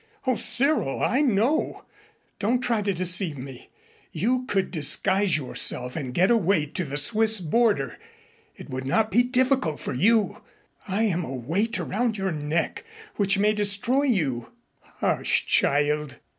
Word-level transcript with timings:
O 0.25 0.33
Cyril, 0.33 1.03
I 1.03 1.21
know. 1.21 1.85
Don't 2.39 2.59
try 2.59 2.81
to 2.81 2.91
deceive 2.91 3.37
me. 3.37 3.69
You 4.11 4.45
could 4.47 4.71
disguise 4.71 5.37
yourself 5.37 5.95
and 5.95 6.11
get 6.11 6.31
away 6.31 6.65
to 6.65 6.83
the 6.83 6.97
Swiss 6.97 7.39
border. 7.39 7.99
It 8.55 8.67
would 8.71 8.87
not 8.87 9.11
be 9.11 9.21
difficult 9.21 9.79
for 9.79 9.93
you. 9.93 10.41
I 10.87 11.03
am 11.03 11.23
a 11.23 11.35
weight 11.35 11.79
around 11.79 12.17
your 12.17 12.31
neck 12.31 12.83
which 13.17 13.37
may 13.37 13.53
destroy 13.53 14.05
you." 14.05 14.49
"Hush, 15.01 15.45
child." 15.45 16.17